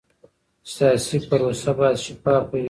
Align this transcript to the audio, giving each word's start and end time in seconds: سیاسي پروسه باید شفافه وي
سیاسي 0.73 1.17
پروسه 1.27 1.71
باید 1.79 1.97
شفافه 2.05 2.47
وي 2.57 2.59